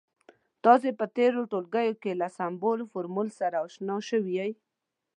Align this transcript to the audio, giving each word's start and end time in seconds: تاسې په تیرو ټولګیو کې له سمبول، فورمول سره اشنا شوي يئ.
تاسې 0.65 0.89
په 0.99 1.05
تیرو 1.15 1.41
ټولګیو 1.51 1.95
کې 2.03 2.11
له 2.21 2.27
سمبول، 2.37 2.79
فورمول 2.91 3.29
سره 3.39 3.55
اشنا 3.67 3.95
شوي 4.09 4.33
يئ. 4.39 4.51